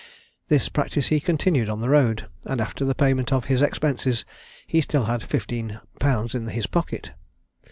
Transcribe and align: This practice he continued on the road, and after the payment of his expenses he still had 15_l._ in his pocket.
This 0.47 0.67
practice 0.67 1.09
he 1.09 1.19
continued 1.19 1.69
on 1.69 1.81
the 1.81 1.87
road, 1.89 2.25
and 2.45 2.59
after 2.59 2.83
the 2.83 2.95
payment 2.95 3.31
of 3.31 3.45
his 3.45 3.61
expenses 3.61 4.25
he 4.65 4.81
still 4.81 5.03
had 5.03 5.21
15_l._ 5.21 6.33
in 6.33 6.47
his 6.47 6.65
pocket. 6.65 7.11